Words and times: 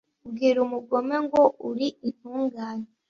ubwira 0.25 0.57
umugome 0.65 1.15
ngo 1.25 1.41
uri 1.69 1.87
intungane 2.07 2.87